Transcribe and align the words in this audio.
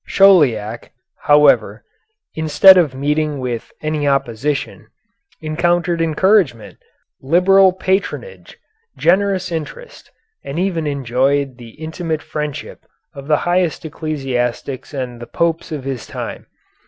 Chauliac, 0.07 0.93
however, 1.29 1.83
instead 2.33 2.75
of 2.75 2.95
meeting 2.95 3.37
with 3.37 3.71
any 3.83 4.07
opposition, 4.07 4.87
encountered 5.41 6.01
encouragement, 6.01 6.79
liberal 7.21 7.71
patronage, 7.71 8.57
generous 8.97 9.51
interest, 9.51 10.09
and 10.43 10.57
even 10.57 10.87
enjoyed 10.87 11.59
the 11.59 11.75
intimate 11.79 12.23
friendship 12.23 12.83
of 13.13 13.27
the 13.27 13.37
highest 13.45 13.85
ecclesiastics 13.85 14.91
and 14.91 15.21
the 15.21 15.27
Popes 15.27 15.71
of 15.71 15.83
his 15.83 16.07
time. 16.07 16.47